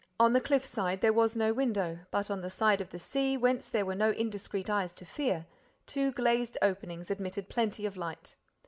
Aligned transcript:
On 0.19 0.33
the 0.33 0.41
cliff 0.41 0.65
side 0.65 0.99
there 1.01 1.13
was 1.13 1.35
no 1.35 1.53
window. 1.53 1.99
But 2.09 2.31
on 2.31 2.41
the 2.41 2.49
side 2.49 2.81
of 2.81 2.89
the 2.89 2.97
sea, 2.97 3.37
whence 3.37 3.69
there 3.69 3.85
were 3.85 3.93
no 3.93 4.09
indiscreet 4.09 4.67
eyes 4.67 4.95
to 4.95 5.05
fear, 5.05 5.45
two 5.85 6.11
glazed 6.13 6.57
openings 6.63 7.11
admitted 7.11 7.49
plenty 7.49 7.85
of 7.85 7.95
light. 7.95 8.33